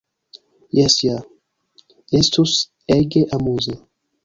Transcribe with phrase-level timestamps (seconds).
[0.77, 1.17] Jes ja!
[2.21, 2.57] Estus
[2.99, 3.79] ege amuze!